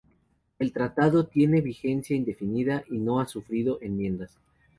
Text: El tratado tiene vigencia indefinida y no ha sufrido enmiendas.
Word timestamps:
El 0.57 0.73
tratado 0.73 1.27
tiene 1.27 1.61
vigencia 1.61 2.15
indefinida 2.15 2.83
y 2.89 2.97
no 2.97 3.19
ha 3.19 3.27
sufrido 3.27 3.77
enmiendas. 3.83 4.35